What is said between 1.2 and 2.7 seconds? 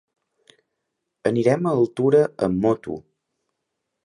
Anirem a Altura amb